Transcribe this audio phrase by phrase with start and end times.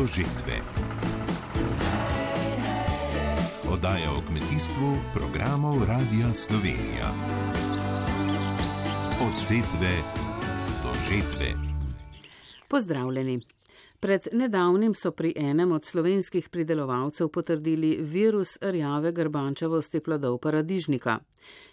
[0.00, 0.56] do žetve.
[3.68, 7.12] Oddaja o kmetijstvu programov Radia Slovenija.
[9.22, 9.92] Od setve
[10.82, 11.52] do žetve.
[12.68, 13.40] Pozdravljeni.
[14.00, 21.18] Pred nedavnim so pri enem od slovenskih pridelovalcev potrdili virus rjave grbančavosti plodov paradižnika.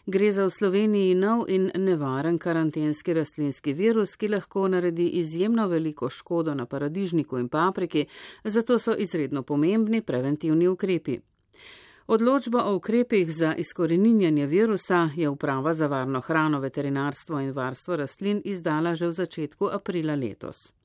[0.06, 6.10] Gre za v Sloveniji nov in nevaren karantenski rastlinski virus, ki lahko naredi izjemno veliko
[6.10, 8.06] škodo na paradižniku in papriki,
[8.44, 11.20] zato so izredno pomembni preventivni ukrepi.
[12.08, 18.42] Odločbo o ukrepih za izkoreninjanje virusa je uprava za varno hrano, veterinarstvo in varstvo rastlin
[18.46, 20.77] izdala že v začetku aprila letos.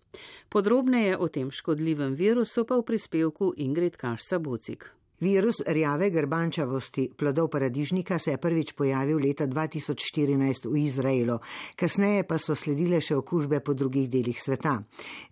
[0.49, 4.93] Podrobneje o tem škodljivem virusu pa v prispevku Ingrid Kaš-Sabucik.
[5.23, 11.39] Virus rjave grbančavosti plodov paradižnika se je prvič pojavil leta 2014 v Izraelu,
[11.77, 14.81] kasneje pa so sledile še okužbe po drugih delih sveta.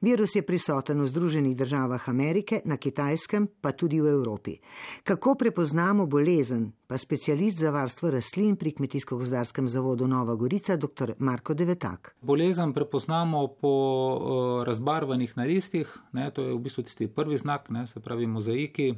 [0.01, 4.55] Virus je prisoten v Združenih državah Amerike, na Kitajskem, pa tudi v Evropi.
[5.03, 11.17] Kako prepoznamo bolezen, pa specialist za varstvo rastlin pri Kmetijsko-gozdarskem zavodu Nova Gorica, dr.
[11.19, 12.15] Marko Devetak.
[12.23, 17.89] Bolezen prepoznamo po uh, razbarvanih naristih, ne, to je v bistvu tisti prvi znak, ne,
[17.91, 18.95] se pravi mozaiki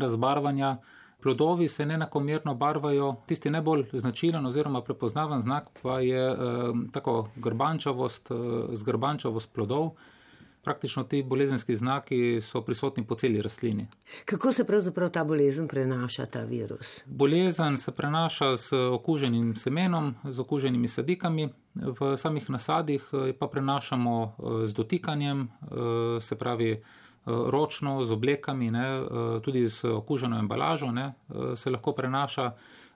[0.00, 0.76] razbarvanja.
[1.22, 6.36] Plodovi se neenakomerno barvajo, tisti najbolj značilen oziroma prepoznaven znak pa je eh,
[6.92, 8.34] tako grbančavost, eh,
[8.76, 9.90] zgrbančavost plodov.
[10.64, 13.86] Praktično ti bolezenski znaki so prisotni po celi rastlini.
[14.24, 17.00] Kako se pravzaprav ta bolezen prenaša, ta virus?
[17.06, 24.14] Bolezen se prenaša z okuženim semenom, z okuženimi sadikami, v samih nasadih eh, pa prenašamo
[24.24, 26.82] eh, z dotikanjem, eh, se pravi
[27.26, 28.86] ročno, z oblekami, ne,
[29.42, 31.12] tudi z okuženo embalažo, ne,
[31.56, 32.50] se lahko prenaša.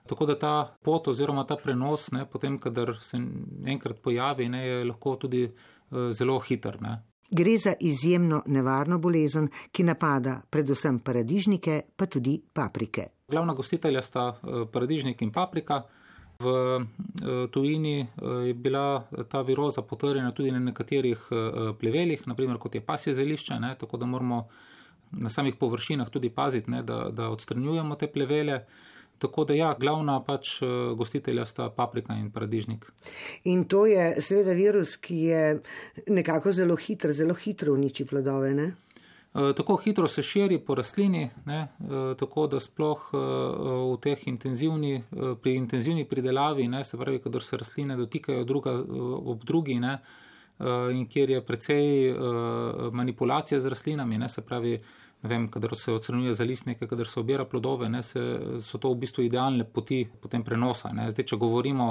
[0.09, 3.17] Tako da ta pot oziroma ta prenos, ne, potem, kadar se
[3.65, 5.43] enkrat pojavi, ne, je lahko tudi
[6.11, 6.81] zelo hiter.
[6.81, 6.95] Ne.
[7.31, 13.07] Gre za izjemno nevarno bolezen, ki napada predvsem paradižnike, pa tudi paprike.
[13.29, 14.31] Glavna gostitelja sta
[14.71, 15.83] paradižnik in paprika.
[16.39, 22.57] V eh, tujini eh, je bila ta viroza potrjena tudi na nekaterih eh, plevelih, naprimer
[22.57, 24.47] kot je pasje zelišče, ne, tako da moramo
[25.11, 28.63] na samih površinah tudi paziti, ne, da, da odstranjujemo te plevele.
[29.19, 30.61] Tako da ja, glavna pač
[30.95, 32.85] gostitelja sta paprika in paradižnik.
[33.51, 35.41] In to je seveda virus, ki je
[36.07, 38.69] nekako zelo hitro, zelo hitro uniči plodove, ne?
[39.33, 43.17] Eh, tako hitro se širi po rastlini, ne, eh, tako da sploh eh,
[43.93, 45.03] v teh intenzivni,
[45.41, 48.73] pri intenzivni pridelavi, ne, se pravi, kadar se rastline dotikajo druga
[49.25, 49.99] ob drugi ne,
[50.91, 52.15] in kjer je precej
[52.91, 54.73] manipulacija z rastlinami, ne, se pravi,
[55.21, 58.19] ne vem, kadar se odstranjuje za listnike, kadar se obira plodove, ne, se,
[58.59, 60.91] so to v bistvu idealne poti potem prenosa.
[60.93, 61.11] Ne.
[61.11, 61.87] Zdaj, če govorimo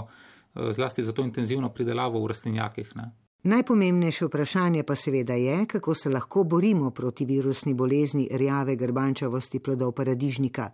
[0.55, 2.93] zlasti za to intenzivno pridelavo v rastlinjakih.
[2.97, 3.09] Ne.
[3.43, 9.93] Najpomembnejše vprašanje pa seveda je, kako se lahko borimo proti virusni bolezni rjave grbančavosti plodov
[9.93, 10.71] paradižnika.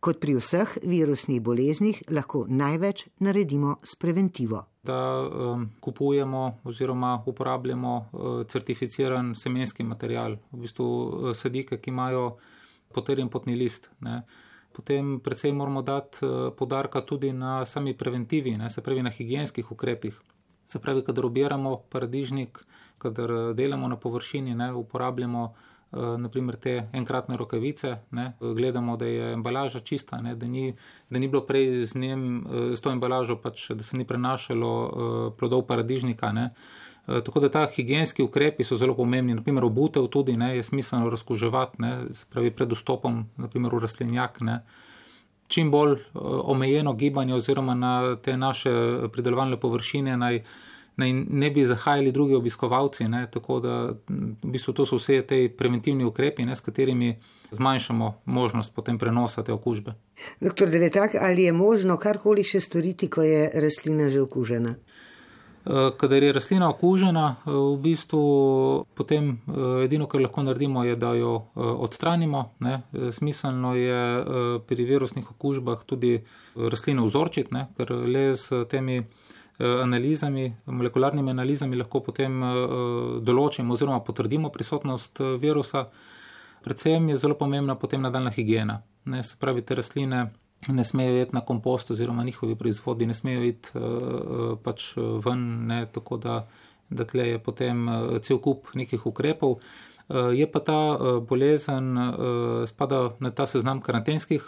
[0.00, 4.64] Kot pri vseh virusnih boleznih lahko največ naredimo s preventivo.
[4.82, 12.38] Da um, kupujemo oziroma uporabljamo uh, certificiran semenski material, v bistvu uh, sadike, ki imajo
[12.94, 13.90] potrjen potni list.
[14.00, 14.22] Ne.
[14.72, 19.72] Potem predvsej moramo dati uh, podarka tudi na sami preventivi, ne, se pravi na higijenskih
[19.72, 20.22] ukrepih.
[20.66, 22.58] Se pravi, kadar obiramo paradižnik,
[22.98, 29.06] kadar eh, delamo na površini, ne, uporabljamo uh, naprimer te enkratne rokavice, ne, gledamo, da
[29.06, 30.74] je embalaža čista, ne, da, ni,
[31.10, 34.72] da ni bilo prej z, njem, z to embalažo, pač, da se ni prenašalo
[35.38, 36.32] plodov paradižnika.
[36.32, 36.48] Ne.
[37.06, 39.34] Tako da ta higijenski ukrepi so zelo pomembni.
[39.38, 41.92] Naprimer, obutev tudi ne, je smiselno razkuževati, ne,
[42.34, 44.40] pravi pred vstopom naprimer, v rastlinjak.
[44.40, 44.60] Ne
[45.48, 48.70] čim bolj eh, omejeno gibanje oziroma na te naše
[49.12, 50.42] pridelovalne površine naj,
[50.96, 53.04] naj ne bi zahajali drugi obiskovalci.
[53.04, 57.16] Ne, tako da v bistvu to so vse te preventivni ukrepi, ne, s katerimi
[57.50, 59.94] zmanjšamo možnost potem prenosa te okužbe.
[60.40, 64.74] Doktor Devetak, ali je možno karkoli še storiti, ko je rastlina že okužena?
[65.66, 70.96] Eh, kadar je rastlina okužena, eh, v bistvu potem eh, edino, kar lahko naredimo, je,
[70.96, 72.50] da jo odstranimo.
[72.60, 72.82] Ne.
[73.12, 76.22] Smiselno je pri virusnih okužbah tudi
[76.54, 79.02] rastline vzorčiti, ne, ker le s temi
[79.58, 82.40] analizami, molekularnimi analizami lahko potem
[83.24, 85.86] določimo oziroma potrdimo prisotnost virusa.
[86.64, 88.82] Predvsem je zelo pomembna potem nadaljna higiena.
[89.04, 90.26] Ne, se pravi, te rastline
[90.68, 95.86] ne smejo iti na kompost, oziroma njihovi proizvodi ne smejo iti uh, pač ven, ne,
[95.92, 96.46] tako da,
[96.90, 97.86] da tle je potem
[98.22, 99.60] cel kup nekih ukrepov.
[100.06, 100.78] Je pa ta
[101.26, 101.96] bolezen
[102.70, 104.44] spada na ta seznam karantenskih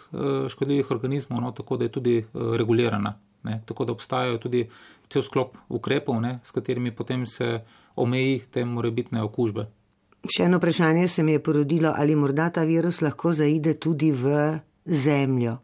[0.48, 3.16] škodljivih organizmov, no, tako da je tudi regulirana.
[3.42, 4.68] Ne, tako da obstajajo tudi
[5.10, 7.60] cel sklop ukrepov, ne, s katerimi potem se
[7.96, 9.66] omeji te morebitne okužbe.
[10.26, 14.58] Še eno vprašanje se mi je porodilo, ali morda ta virus lahko zaide tudi v
[14.84, 15.58] zemljo.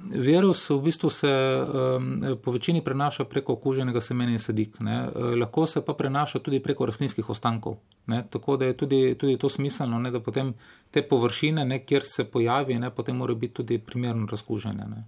[0.00, 5.08] Virus v bistvu se um, po večini prenaša preko okuženega semena in sadik, ne.
[5.40, 7.76] lahko se pa prenaša tudi preko rastlinskih ostankov.
[8.06, 8.24] Ne.
[8.30, 10.54] Tako da je tudi, tudi to smiselno, ne, da potem
[10.90, 14.86] te površine, ne, kjer se pojavi, ne, potem mora biti tudi primerno razkužene.
[14.88, 15.04] Ne.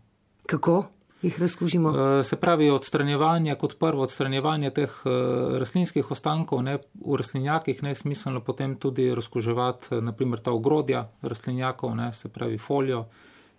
[0.46, 0.84] Kako?
[1.22, 1.90] jih razkužimo?
[1.90, 5.10] Eh, se pravi, odstranjevanje, kot prvo odstranjevanje teh eh,
[5.58, 11.96] rastlinskih ostankov, ne, v rastlinjakih ne smiselno potem tudi razkuževati, eh, naprimer, ta ogrodja rastlinjakov,
[11.96, 13.04] ne, se pravi, folijo,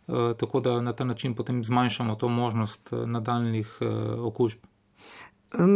[0.08, 3.78] tako da na ta način potem zmanjšamo to možnost nadaljnih
[4.20, 4.60] okužb.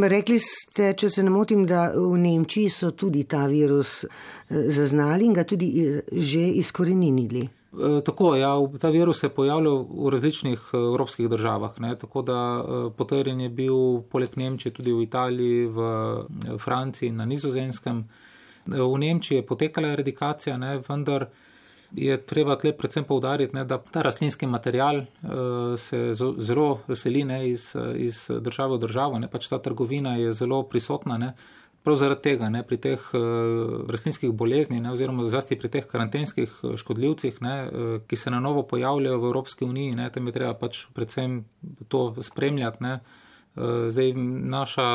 [0.10, 4.06] Rekli ste, če se ne motim, da v Nemčiji so tudi ta virus
[4.50, 5.70] zaznali in ga tudi
[6.12, 7.48] že izkoreninili.
[7.76, 11.80] Eh, tako, ja, ta virus se je pojavljal v različnih eh, evropskih državah.
[11.80, 15.80] Ne, tako da eh, potrjen je bil poleg Nemčije tudi v Italiji, v
[16.60, 18.06] Franciji in na nizozemskem.
[18.66, 21.28] V Nemčiji je potekala eradikacija, ne, vendar
[21.96, 27.40] je treba tle predvsem povdariti, ne, da ta rastlinski material uh, se zelo veseli ne,
[27.50, 31.18] iz, iz države v državo, ne, pač ta trgovina je zelo prisotna.
[31.18, 31.34] Ne,
[31.86, 36.50] prav zaradi tega, ne, pri teh uh, rastlinskih bolezni, ne, oziroma zlasti pri teh karantenskih
[36.50, 40.34] eh, škodljivcih, ne, uh, ki se na novo pojavljajo v Evropski uniji, ne, tam je
[40.36, 41.44] treba pač predvsem
[41.88, 42.84] to spremljati.
[42.84, 43.00] Ne.
[43.56, 44.10] Zdaj
[44.52, 44.86] naša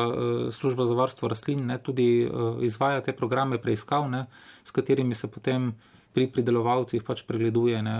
[0.53, 2.29] služba za varstvo rastlin ne, tudi
[2.61, 4.27] izvaja te programe preiskav, ne,
[4.69, 5.71] s katerimi se potem
[6.13, 7.97] pri pridelovalcih pač pregleduje ne,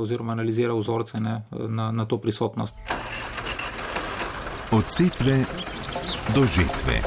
[0.00, 2.74] oziroma analizira vzorce ne, na, na to prisotnost.
[4.72, 5.44] Od setve
[6.34, 7.00] do žetve.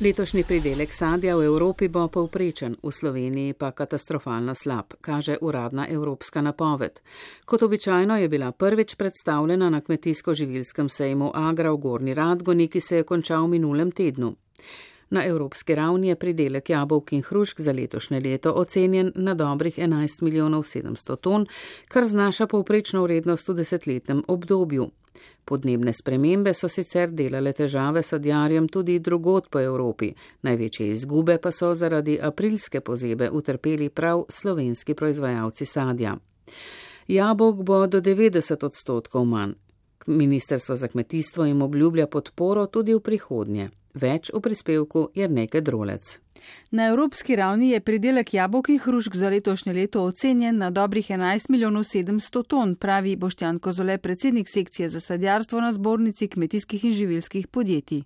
[0.00, 6.40] Letošnji pridelek sadja v Evropi bo povprečen, v Sloveniji pa katastrofalno slab, kaže uradna evropska
[6.40, 7.00] napoved.
[7.44, 12.96] Kot običajno je bila prvič predstavljena na kmetijsko-živilskem sejmu Agra v Gorni Radgoni, ki se
[12.96, 14.36] je končal v minulem tednu.
[15.10, 20.22] Na evropski ravni je pridelek jabolk in hrušk za letošnje leto ocenjen na dobrih 11
[20.22, 21.46] milijonov 700 ton,
[21.88, 24.90] kar znaša povprečno vrednost v desetletnem obdobju.
[25.44, 30.12] Podnebne spremembe so sicer delale težave sadjarjem tudi drugot po Evropi,
[30.42, 36.16] največje izgube pa so zaradi aprilske pozebe utrpeli prav slovenski proizvajalci sadja.
[37.08, 39.56] Jabolk bo do 90 odstotkov manj.
[40.06, 43.70] Ministrstvo za kmetijstvo jim obljublja podporo tudi v prihodnje.
[43.94, 46.18] Več v prispevku je nekaj drolec.
[46.70, 51.50] Na evropski ravni je pridelek jabolk in hrušk za letošnje leto ocenjen na dobrih 11
[51.50, 57.46] milijonov 700 ton, pravi Boštjan Kozole, predsednik sekcije za sadjarstvo na zbornici kmetijskih in živilskih
[57.46, 58.02] podjetij.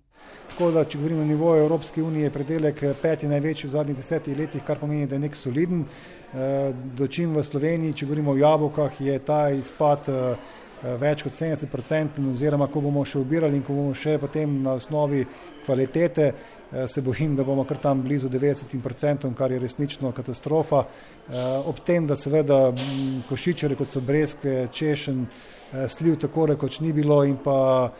[0.49, 4.37] Tako da, če govorimo o nivoju Evropske unije, je predelek peti največji v zadnjih desetih
[4.37, 5.85] letih, kar pomeni, da je nek soliden.
[6.33, 10.35] Eh, dočim v Sloveniji, če govorimo o jabolkah, je ta izpad eh,
[10.83, 15.25] več kot 70%, oziroma ko bomo še ubirali in ko bomo še potem na osnovi
[15.65, 16.33] kvalitete
[16.73, 20.83] Eh, se bojim, da bomo kar tam blizu 90%, kar je resnično katastrofa.
[21.29, 21.33] Eh,
[21.65, 22.73] ob tem, da seveda
[23.29, 25.25] košičere, kot so breskve, češen,
[25.73, 27.91] eh, sliv tako rekoč ni bilo in pa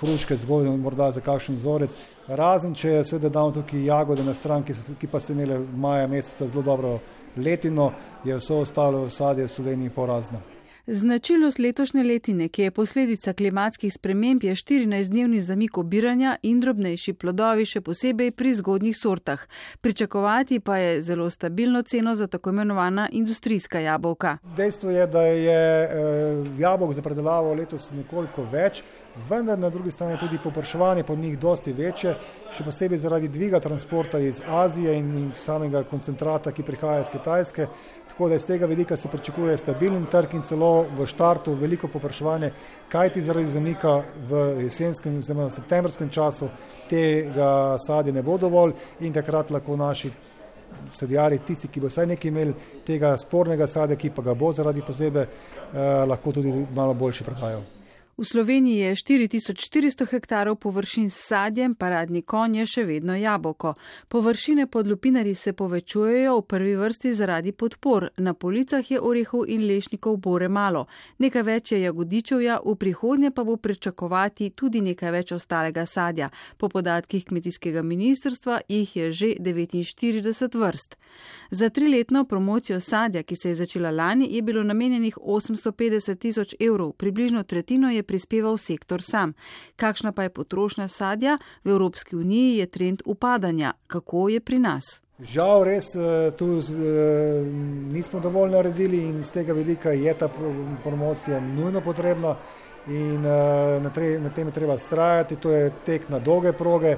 [0.00, 1.90] hruške zgolj morda za kakšen vzorec.
[2.28, 6.48] Razen, če seveda damo tukaj jagode na stran, ki pa so imele v maja meseca
[6.48, 7.00] zelo dobro
[7.36, 7.92] letino,
[8.24, 10.51] je vse ostalo sadje v Sloveniji porazno.
[10.86, 17.62] Značilnost letošnje letine, ki je posledica klimatskih sprememb, je 14-dnevni zamik obiranja in drobnejši plodovi,
[17.64, 19.44] še posebej pri zgodnjih sortah.
[19.80, 24.38] Pričakovati pa je zelo stabilno ceno za tako imenovana industrijska jabolka.
[24.56, 28.82] Dejstvo je, da je eh, jabolk za predelavo letos nekoliko več
[29.28, 32.14] vendar na drugi strani tudi popraševanje po njih dosti večje,
[32.52, 37.66] še posebej zaradi dviga transporta iz Azije in samega koncentrata, ki prihaja iz Kitajske.
[38.12, 42.50] Tako da iz tega vidika se pričakuje stabilen trg in celo v štartu veliko popraševanje,
[42.92, 46.50] kajti zaradi zamika v jesenskem oziroma septembrskem času
[46.90, 50.12] tega sadja ne bo dovolj in takrat lahko naši
[50.92, 52.52] sadjari, tisti, ki bo vsaj nekaj imeli
[52.84, 57.62] tega spornega sadja, ki pa ga bo zaradi pozebe, eh, lahko tudi malo boljše prodajo.
[58.16, 63.72] V Sloveniji je 4400 hektarov površin s sadjem, paradni konj je še vedno jabolko.
[64.12, 68.10] Površine pod lupinari se povečujejo v prvi vrsti zaradi podpor.
[68.16, 70.84] Na policah je orehov in lešnikov bore malo.
[71.24, 76.28] Nekaj več je jagodičevja, v prihodnje pa bo pričakovati tudi nekaj več ostalega sadja.
[76.58, 80.98] Po podatkih kmetijskega ministrstva jih je že 49 vrst.
[81.50, 86.92] Za triletno promocijo sadja, ki se je začela lani, je bilo namenjenih 850 tisoč evrov,
[86.92, 89.32] približno tretjino je prispeval sektor sam.
[89.76, 93.72] Kakšna pa je potrošnja sadja v Evropski uniji, je trend upadanja.
[93.86, 95.02] Kako je pri nas?
[95.22, 97.44] Žal, res eh, tu eh,
[97.94, 100.28] nismo dovolj naredili in z tega vidika je ta
[100.82, 102.36] promocija nujno potrebna
[102.88, 103.80] in eh,
[104.20, 105.36] na tem je treba strajati.
[105.36, 106.96] To je tek na dolge proge.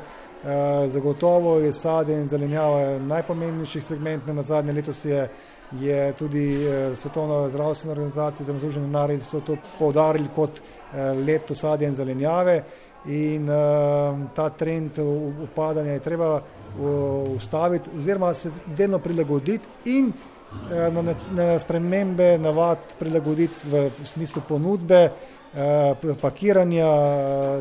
[0.88, 4.34] Zagotovo je sadje in zelenjava najpomembnejših segmentov.
[4.36, 5.22] Na zadnje letos je,
[5.80, 6.66] je tudi
[6.96, 10.62] Svetovna zdravstvena organizacija, oziroma Združene narodi, so to poudarili kot
[11.26, 12.62] leto sadja in zelenjave.
[13.06, 13.46] In
[14.34, 14.98] ta trend
[15.44, 16.40] upadanja je treba
[17.34, 20.12] ustaviti, oziroma se delno prilagoditi in
[20.70, 25.10] na, na spremembe navad prilagoditi v, smislu ponudbe,
[26.20, 26.88] pakiranja,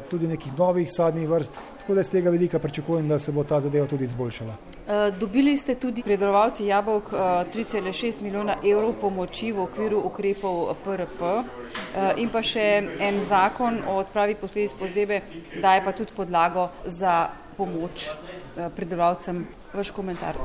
[0.10, 1.52] tudi nekih novih sadnih vrst.
[1.80, 4.56] Tako da z tega vidika pričakujem, da se bo ta zadeva tudi izboljšala.
[5.20, 11.22] Dobili ste tudi predelovalci jabolk 3,6 milijona evrov pomoči v okviru ukrepov PRP
[12.18, 12.66] in pa še
[13.00, 15.22] en zakon o odpravi posledic pozebe
[15.62, 18.10] daje pa tudi podlago za pomoč
[18.76, 19.48] predelovalcem.
[19.74, 20.38] Vaš komentar.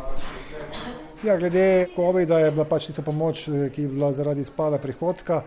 [1.23, 5.41] Ja, glede COVID-a je bila pač tista pomoč, ki je bila zaradi spada prihodka.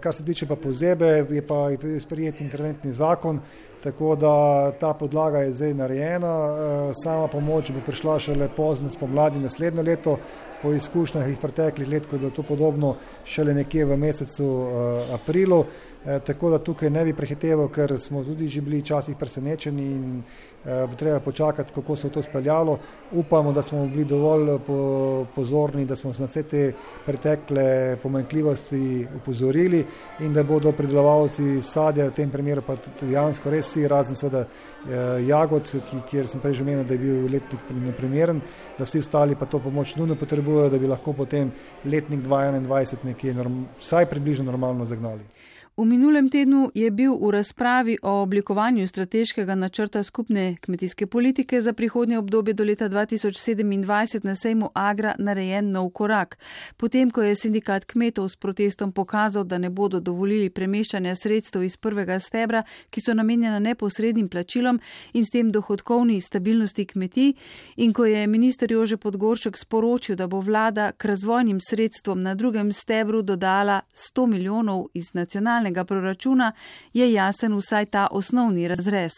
[0.00, 1.66] Kar se tiče pa pozebe, je pa
[2.00, 3.40] sprejet interventni zakon,
[3.84, 6.32] tako da ta podlaga je zdaj narejena.
[6.96, 10.16] Sama pomoč bo prišla šele pozno spomladi naslednjo leto,
[10.62, 14.46] po izkušnjah iz preteklih let, ko je bilo to podobno, šele nekje v mesecu
[15.12, 15.64] aprilu.
[16.24, 20.22] Tako da tukaj ne bi prehiteval, ker smo tudi že bili včasih presenečeni in
[20.64, 22.78] bo treba počakati, kako se je to speljalo.
[23.12, 24.58] Upamo, da smo bili dovolj
[25.34, 26.72] pozorni, da smo se na vse te
[27.04, 29.84] pretekle pomanjkljivosti upozorili
[30.20, 34.44] in da bodo pridelovalci sadja, v tem primeru pa dejansko res vsi, razen seveda
[35.26, 38.40] jagod, ki, kjer sem prej že omenil, da je bil letnik neprimeren,
[38.78, 41.52] da vsi ostali pa to pomoč nujno potrebujejo, da bi lahko potem
[41.84, 45.26] letnik 2021 nekje norm, vsaj približno normalno zagnali.
[45.76, 51.72] V minulem tednu je bil v razpravi o oblikovanju strateškega načrta skupne kmetijske politike za
[51.72, 56.38] prihodnje obdobje do leta 2027 na sejmu Agra narejen nov korak.
[56.76, 61.76] Potem, ko je sindikat kmetov s protestom pokazal, da ne bodo dovolili premeščanja sredstev iz
[61.76, 64.80] prvega stebra, ki so namenjena neposrednim plačilom
[65.12, 67.32] in s tem dohodkovni stabilnosti kmetij,
[67.76, 72.72] in ko je minister Jože Podgoršek sporočil, da bo vlada k razvojnim sredstvom na drugem
[72.72, 76.52] stebru dodala 100 milijonov iz nacionalnega proračuna,
[76.92, 79.12] je jasen vsaj ta osnovni razrez.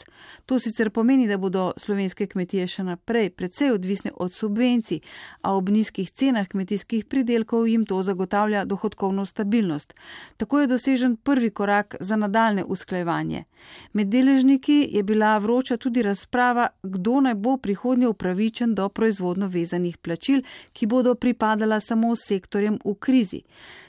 [0.46, 5.00] To sicer pomeni, da bodo slovenske kmetije še naprej precej odvisne od subvencij,
[5.42, 9.94] a ob nizkih cenah kmetijskih pridelkov jim to zagotavlja dohodkovno stabilnost.
[10.36, 13.44] Tako je dosežen prvi korak za nadaljne usklajevanje.
[13.92, 19.98] Med deležniki je bila vroča tudi razprava, kdo naj bo prihodnje upravičen do proizvodno vezanih
[19.98, 23.42] plačil, ki bodo pripadala samo sektorjem v krizi.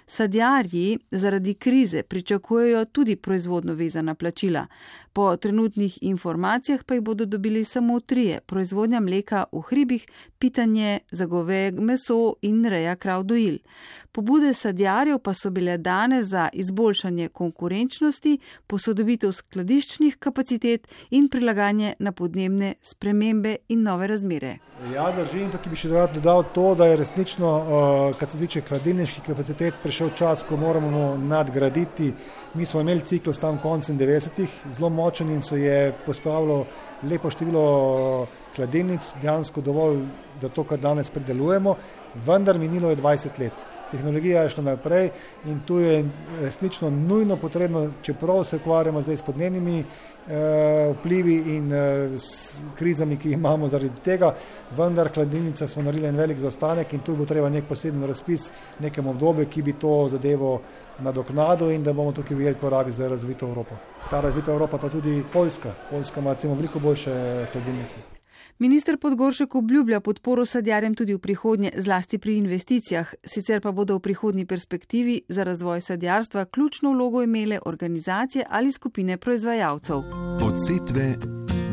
[0.07, 4.67] Sadjarji zaradi krize pričakujejo tudi proizvodno vezana plačila.
[5.15, 10.05] Po trenutnih informacijah pa jih bodo dobili samo trije: proizvodnja mleka v hribih,
[10.39, 13.57] pitanje za goveje meso in reja krav dojil.
[14.12, 22.12] Pobude sadjarjev pa so bile dane za izboljšanje konkurenčnosti, posodobitev skladiščnih kapacitet in prilagajanje na
[22.12, 24.57] podnebne spremembe in nove razmere.
[24.93, 27.60] Ja, drži in tukaj bi še rad dodal to, da je resnično,
[28.19, 32.12] kar se tiče hladilniških kapacitet, prišel čas, ko moramo nadgraditi.
[32.55, 36.65] Mi smo imeli ciklus tam koncem 90-ih, zelo močen in se je postavilo
[37.03, 40.05] lepo število hladilnic, dejansko dovolj,
[40.41, 41.75] da to, kar danes predelujemo,
[42.25, 43.65] vendar minilo je 20 let.
[43.92, 45.10] Tehnologija je šla naprej
[45.46, 46.06] in tu je
[46.42, 49.84] resnično nujno potrebno, čeprav se ukvarjamo zdaj s podnebnimi
[51.00, 51.74] vplivi in
[52.18, 54.34] s krizami, ki jih imamo zaradi tega,
[54.77, 58.50] vendar hladilnica smo naredili en velik zaostanek in tu bo treba nek poseben razpis
[58.80, 60.62] nekem obdobju, ki bi to zadevo
[61.00, 63.75] nadoknadil in da bomo tukaj ujeli korak za razvito Evropo.
[64.10, 65.74] Ta razvita Evropa pa tudi Poljska.
[65.92, 68.00] Poljska ima recimo veliko boljše hladilnice.
[68.59, 74.00] Minister Podgoršek obljublja podporo sadjarjem tudi v prihodnje, zlasti pri investicijah, sicer pa bodo v
[74.00, 79.97] prihodnji perspektivi za razvoj sadjarstva ključno vlogo imele organizacije ali skupine proizvajalcev.
[80.47, 81.15] Od setve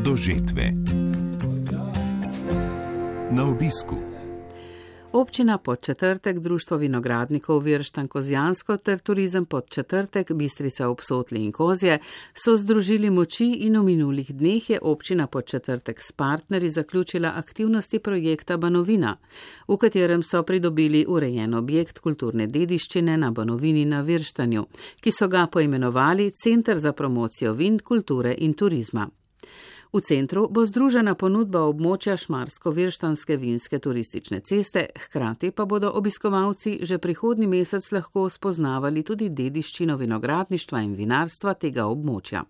[0.05, 0.73] do žetve.
[3.31, 4.12] Na obisku.
[5.15, 11.99] Občina pod četrtek, Društvo vinogradnikov Virštan Kozjansko ter Turizem pod četrtek, Bistrica obsotli in Kozje
[12.33, 17.99] so združili moči in v minulih dneh je občina pod četrtek s partnerji zaključila aktivnosti
[17.99, 19.17] projekta Banovina,
[19.67, 24.65] v katerem so pridobili urejen objekt kulturne dediščine na Banovini na Virštanju,
[25.01, 29.09] ki so ga poimenovali Centr za promocijo vin, kulture in turizma.
[29.93, 36.97] V centru bo združena ponudba območja Šmarsko-Virštanske vinske turistične ceste, hkrati pa bodo obiskovalci že
[36.97, 42.41] prihodnji mesec lahko spoznavali tudi dediščino vinogradništva in vinarstva tega območja.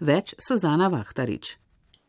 [0.00, 1.58] Več Suzana Vahtarič.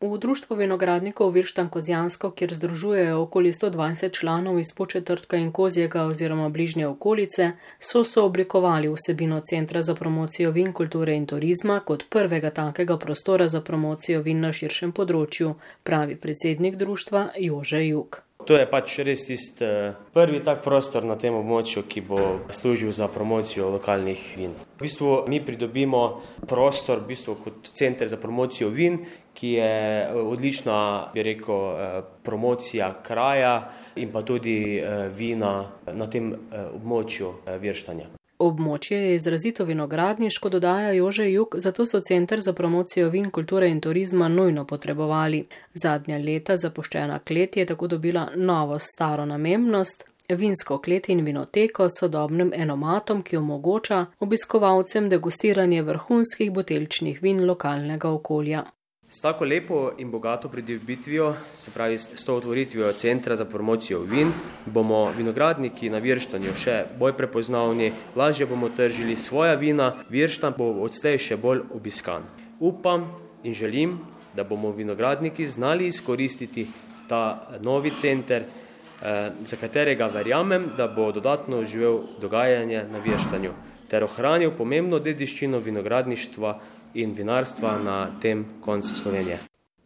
[0.01, 6.49] V društvu vinogradnikov Virštan Kozjansko, kjer združujejo okoli 120 članov iz početrtka in kozjega oziroma
[6.49, 12.97] bližnje okolice, so sooblikovali vsebino Centra za promocijo vin, kulture in turizma kot prvega takega
[12.97, 15.53] prostora za promocijo vin na širšem področju,
[15.83, 18.23] pravi predsednik društva Jože Juk.
[18.47, 22.19] To je pač res tisti eh, prvi tak prostor na tem območju, ki bo
[22.55, 24.55] služil za promocijo lokalnih vin.
[24.79, 29.03] V bistvu mi pridobimo prostor v bistvu kot center za promocijo vin,
[29.39, 34.81] ki je eh, odlična, bi rekel, eh, promocija kraja in pa tudi
[35.17, 36.29] vina na tem
[36.73, 38.05] območju virštanja.
[38.39, 43.81] Območje je izrazito vinogradniško, dodaja Jože Juk, zato so Center za promocijo vin, kulture in
[43.81, 45.41] turizma nujno potrebovali.
[45.73, 50.07] Zadnja leta zapuščena klet je tako dobila novo staro namembnost.
[50.29, 58.09] Vinsko klet in vinoteko s sodobnim enomatom, ki omogoča obiskovalcem degustiranje vrhunskih botelčnih vin lokalnega
[58.09, 58.63] okolja.
[59.11, 64.31] S tako lepo in bogato pridobitvijo, se pravi s to otvoritvijo centra za promocijo vin,
[64.65, 71.17] bomo vinogradniki na Virštanju še bolj prepoznavni, lažje bomo tržili svoja vina, Virštan bo odstej
[71.17, 72.27] še bolj obiskan.
[72.59, 73.07] Upam
[73.43, 73.97] in želim,
[74.35, 76.67] da bomo vinogradniki znali izkoristiti
[77.09, 83.53] ta novi center, eh, za katerega verjamem, da bo dodatno živel dogajanje na Virštanju
[83.89, 86.59] ter ohranil pomembno dediščino vinogradništva
[86.93, 89.39] in vinarstva na tem koncu Slovenije.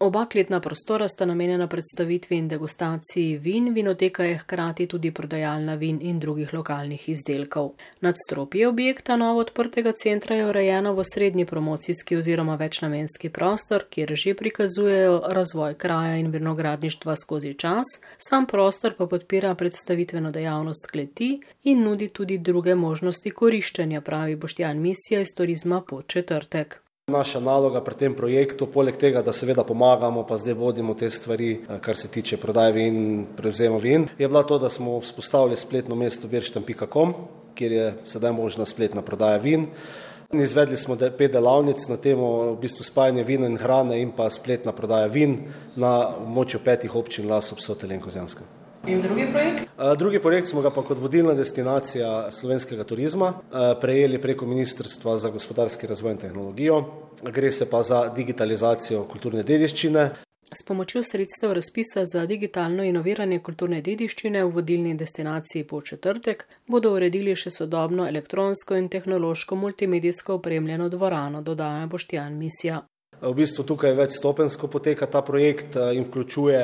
[0.03, 5.99] Oba kletna prostora sta namenjena predstavitvi in degustaciji vin, vinoteka je hkrati tudi prodajalna vin
[6.01, 7.69] in drugih lokalnih izdelkov.
[8.01, 14.33] Nadstropje objekta novo odprtega centra je urejeno v srednji promocijski oziroma večnamenski prostor, kjer že
[14.33, 17.85] prikazujejo razvoj kraja in vinogradništva skozi čas,
[18.17, 24.81] sam prostor pa podpira predstavitveno dejavnost kleti in nudi tudi druge možnosti koriščenja, pravi Boštjan
[24.81, 26.83] Misija iz turizma pod četrtek.
[27.11, 31.49] Naša naloga pri tem projektu, poleg tega, da seveda pomagamo, pa zdaj vodimo te stvari,
[31.51, 35.57] eh, kar se tiče prodaje vin in prevzema vin, je bila to, da smo vzpostavili
[35.57, 37.13] spletno mesto virštem.com,
[37.55, 39.67] kjer je sedaj možna spletna prodaja vin.
[40.31, 44.71] Izvedli smo pet delavnic na temo v bistvu spajanja vina in hrane in pa spletna
[44.71, 45.37] prodaja vin
[45.75, 48.62] na območju petih občin Lasov, Sotel in Kozjanska.
[48.87, 49.69] In drugi projekt?
[49.97, 53.33] Drugi projekt smo ga pa kot vodilna destinacija slovenskega turizma
[53.81, 56.83] prejeli preko Ministrstva za gospodarski razvoj in tehnologijo.
[57.23, 60.09] Gre se pa za digitalizacijo kulturne dediščine.
[60.51, 66.91] S pomočjo sredstev razpisa za digitalno inoviranje kulturne dediščine v vodilni destinaciji po četrtek bodo
[66.93, 72.83] uredili še sodobno elektronsko in tehnološko multimedijsko opremljeno dvorano, dodaja Boštjan Misija.
[73.23, 76.63] V bistvu tukaj večstopensko poteka ta projekt in vključuje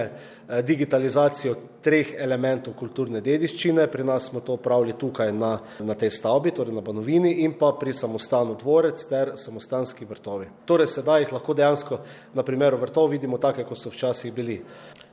[0.68, 3.86] digitalizacijo treh elementov kulturne dediščine.
[3.88, 7.72] Pri nas smo to upravili tukaj na, na tej stavbi, torej na Banovini in pa
[7.80, 10.50] pri samostanu dvorec ter samostanski vrtovi.
[10.68, 12.02] Torej sedaj jih lahko dejansko
[12.36, 14.60] na primeru vrtov vidimo take, kot so včasih bili.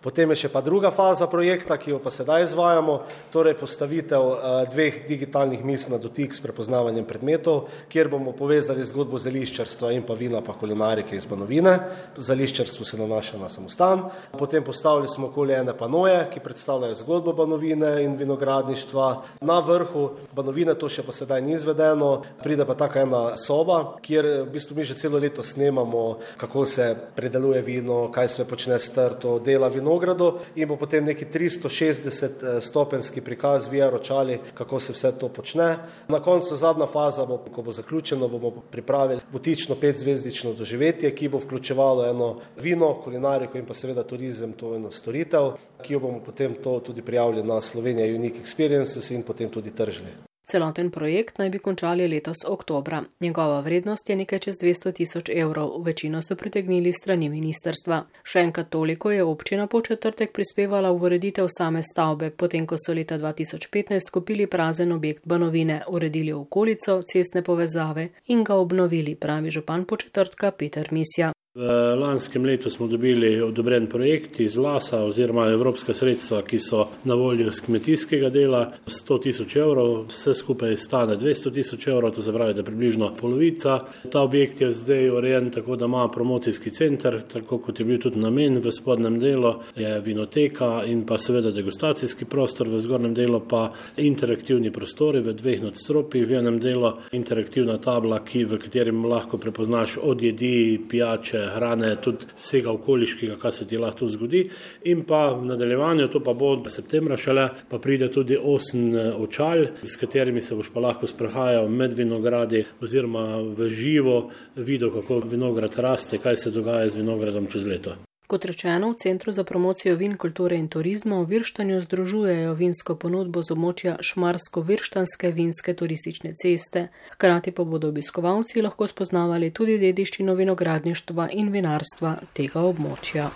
[0.06, 3.00] Potem je še pa druga faza projekta, ki jo pa sedaj izvajamo,
[3.34, 4.26] torej postavitev
[4.70, 10.14] dveh digitalnih mis na dotik s prepoznavanjem predmetov, kjer bomo povezali zgodbo zeliščarstva in pa
[10.14, 11.72] vina pa kulinarike iz Banovine.
[12.14, 14.04] Zeliščarstvo se nanaša na samostan.
[14.38, 19.08] Potem postavili smo okoli ene panoje, ki predstavljajo zgodbo Banovine in vinogradništva.
[19.42, 20.04] Na vrhu
[20.38, 24.78] Banovine to še pa sedaj ni izvedeno, pride pa taka ena soba, kjer v bistvu
[24.78, 26.06] mi že celo leto snemamo,
[26.38, 31.04] kako se predeluje vino, kaj se počne s trto, dela vino vinogradu in bo potem
[31.04, 35.78] neki 360 eh, prikaz VR očali, kako se vse to počne.
[36.08, 41.38] Na koncu zadnja faza, bo, ko bo zaključeno, bomo pripravili butično petzvezdično doživetje, ki bo
[41.38, 46.54] vključevalo eno vino, kulinariko in pa seveda turizem, to eno storitev, ki jo bomo potem
[46.54, 50.35] to tudi prijavili na Slovenija Unique Experiences in potem tudi tržili.
[50.46, 53.02] Celoten projekt naj bi končali letos oktobra.
[53.20, 57.98] Njegova vrednost je nekaj čez 200 tisoč evrov, večino so pritegnili strani ministerstva.
[58.22, 62.94] Še enkrat toliko je občina po četrtek prispevala v ureditev same stavbe, potem ko so
[62.94, 69.84] leta 2015 kupili prazen objekt Banovine, uredili okolico, cestne povezave in ga obnovili, pravi župan
[69.84, 71.35] po četrtka Peter Misja.
[71.56, 77.14] V lanskem letu smo dobili odobren projekt iz Lasa oziroma evropska sredstva, ki so na
[77.14, 82.32] voljo z kmetijskega dela 100 tisoč evrov, vse skupaj stane 200 tisoč evrov, to se
[82.32, 83.78] pravi, da je približno polovica.
[84.12, 88.20] Ta objekt je zdaj urejen tako, da ima promocijski center, tako kot je bil tudi
[88.20, 93.70] namen v spodnjem delu, je vinoteka in pa seveda degustacijski prostor, v zgornjem delu pa
[93.96, 99.96] interaktivni prostori v dveh nadstropjih, v enem delu interaktivna tabla, ki, v katerem lahko prepoznaš
[100.02, 104.46] od jedi, pijače, hrane, tudi vsega okoliškega, kar se ti lahko zgodi.
[104.84, 109.12] In pa v nadaljevanju, to pa bo od septembra šele, pa pride tudi osem eh,
[109.12, 114.18] očal, s katerimi se boš pa lahko sprehajal med vinogradi oziroma v živo
[114.56, 117.96] videl, kako vinograd raste, kaj se dogaja z vinogradom čez leto.
[118.26, 123.42] Kot rečeno, v Centru za promocijo vin, kulture in turizma v Virštanju združujejo vinsko ponudbo
[123.42, 126.88] z območja Šmarsko-Virštanske vinske turistične ceste.
[127.14, 133.28] Hkrati pa bodo obiskovalci lahko spoznavali tudi dediščino vinogradništva in vinarstva tega območja.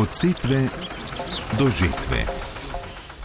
[0.00, 0.62] Od setve
[1.58, 2.24] do žetve.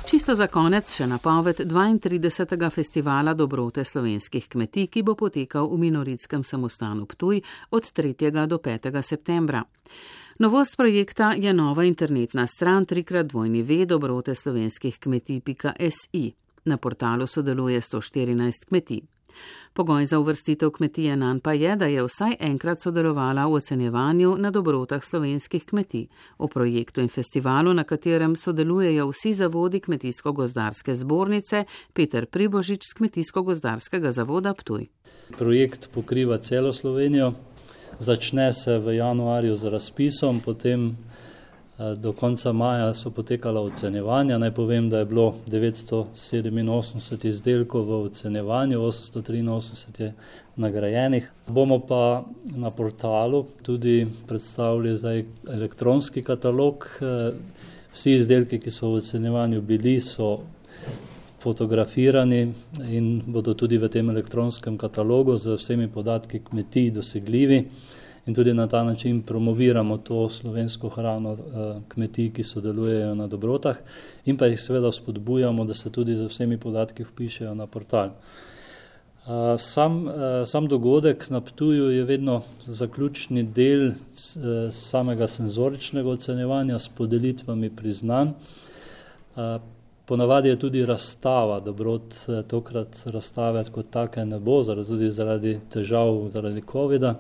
[0.04, 2.70] Čisto za konec še napoved 32.
[2.70, 7.40] festivala dobrote slovenskih kmetij, ki bo potekal v Minoritskem samostanu Ptuj
[7.72, 8.46] od 3.
[8.46, 8.92] do 5.
[9.02, 9.64] septembra.
[10.40, 16.32] Novost projekta je nova internetna stran trikrat dvojni ve dobrote slovenskih kmetij.si.
[16.66, 19.02] Na portalu sodeluje 114 kmetij.
[19.74, 24.52] Pogoj za uvrstitev kmetije nan pa je, da je vsaj enkrat sodelovala v ocenjevanju na
[24.52, 26.08] dobrotah slovenskih kmetij,
[26.40, 34.12] v projektu in festivalu, na katerem sodelujejo vsi zavodi Kmetijsko-gozdarske zbornice, Peter Pribožič z Kmetijsko-gozdarskega
[34.12, 34.88] zavoda Ptuj.
[35.38, 37.34] Projekt pokriva celo Slovenijo,
[38.00, 40.98] začne se v januarju z razpisom, potem
[41.80, 44.38] eh, do konca maja so potekala ocenjevanja.
[44.38, 50.14] Naj povem, da je bilo 987 izdelkov v ocenjevanju, 883 je
[50.56, 51.32] nagrajenih.
[51.48, 56.88] Bomo pa na portalu tudi predstavili zdaj elektronski katalog.
[57.02, 57.32] Eh,
[57.94, 60.40] vsi izdelki, ki so v ocenjevanju bili, so
[61.44, 62.54] fotografirani
[62.90, 67.66] in bodo tudi v tem elektronskem katalogu z vsemi podatki kmetij dosegljivi
[68.26, 73.76] in tudi na ta način promoviramo to slovensko hrano eh, kmetij, ki sodelujejo na dobrotah
[74.26, 78.10] in pa jih seveda spodbujamo, da se tudi z vsemi podatki vpišejo na portal.
[78.10, 83.92] Eh, sam, eh, sam dogodek na Ptuju je vedno zaključni del
[84.72, 88.30] samega senzoričnega ocenjevanja s podelitvami priznanj.
[90.06, 92.16] Ponavadi je tudi razstava, dobrot
[92.48, 97.16] tokrat razstave kot take ne bo, zaradi, tudi zaradi težav zaradi COVID-a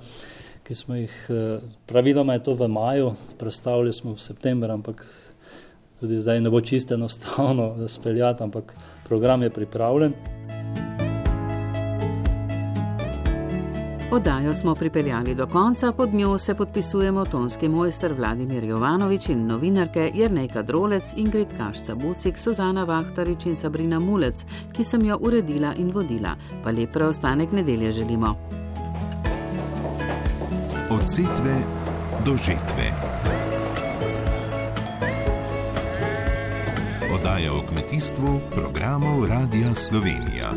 [0.64, 5.06] ki smo jih, eh, praviloma je to v maju, predstavili smo v septembru, ampak
[6.00, 8.74] tudi zdaj ne bo čisto enostavno speljati, ampak
[9.08, 10.14] program je pripravljen.
[14.14, 20.12] Oddajo smo pripeljali do konca, pod njo se podpisujemo tonski mojster Vladimir Jovanovič in novinarke
[20.14, 25.92] Jrnejka Drolec, Ingrid Kašca Bucik, Suzana Vahtarič in Sabrina Mulec, ki sem jo uredila in
[25.92, 26.36] vodila.
[26.64, 28.36] Pa lep preostanek nedelje želimo
[30.90, 31.58] od setve
[32.26, 32.94] do žetve.
[37.16, 40.52] Oddaja o kmetijstvu programov Radia Slovenija.